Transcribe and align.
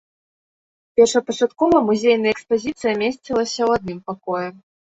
Першапачаткова 0.99 1.83
музейная 1.91 2.33
экспазіцыя 2.35 2.93
месцілася 3.05 3.49
ў 3.65 3.69
адным 3.79 3.99
пакоі. 4.13 4.47